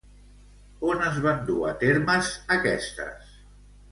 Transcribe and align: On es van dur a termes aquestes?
On 0.93 1.03
es 1.07 1.19
van 1.25 1.43
dur 1.51 1.59
a 1.71 1.75
termes 1.83 2.31
aquestes? 2.57 3.37